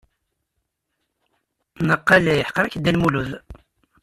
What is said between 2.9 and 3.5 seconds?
Lmulud.